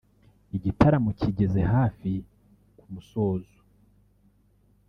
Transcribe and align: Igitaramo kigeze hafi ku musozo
Igitaramo 0.57 1.09
kigeze 1.19 1.59
hafi 1.73 2.11
ku 2.77 2.85
musozo 2.93 3.57